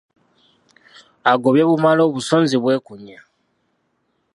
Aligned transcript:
Agobye 1.31 1.63
bumale, 1.69 2.01
obusonzi 2.09 2.55
bwekunya. 2.61 3.19